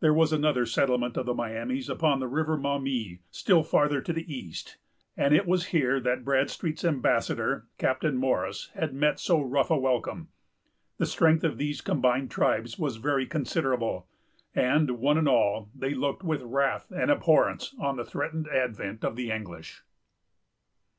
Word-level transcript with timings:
There 0.00 0.12
was 0.12 0.34
another 0.34 0.66
settlement 0.66 1.16
of 1.16 1.24
the 1.24 1.32
Miamis 1.32 1.88
upon 1.88 2.20
the 2.20 2.28
River 2.28 2.58
Maumee, 2.58 3.20
still 3.30 3.62
farther 3.62 4.02
to 4.02 4.12
the 4.12 4.30
east; 4.30 4.76
and 5.16 5.34
it 5.34 5.46
was 5.46 5.68
here 5.68 5.98
that 5.98 6.26
Bradstreet's 6.26 6.84
ambassador, 6.84 7.68
Captain 7.78 8.14
Morris, 8.18 8.70
had 8.74 8.92
met 8.92 9.18
so 9.18 9.40
rough 9.40 9.70
a 9.70 9.78
welcome. 9.78 10.28
The 10.98 11.06
strength 11.06 11.42
of 11.42 11.56
these 11.56 11.80
combined 11.80 12.30
tribes 12.30 12.78
was 12.78 12.96
very 12.96 13.24
considerable; 13.24 14.06
and, 14.54 14.98
one 14.98 15.16
and 15.16 15.26
all, 15.26 15.70
they 15.74 15.94
looked 15.94 16.22
with 16.22 16.42
wrath 16.42 16.92
and 16.94 17.10
abhorrence 17.10 17.74
on 17.80 17.96
the 17.96 18.04
threatened 18.04 18.48
advent 18.48 19.02
of 19.06 19.16
the 19.16 19.30
English. 19.30 19.84